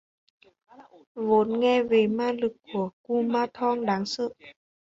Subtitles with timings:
[1.15, 4.29] vốn nghe về ma lực của Kumanthong đáng sợ